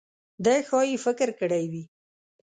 ده 0.45 0.53
ښايي 0.67 0.95
فکر 1.05 1.29
کړی 1.39 1.63
وي. 1.71 1.83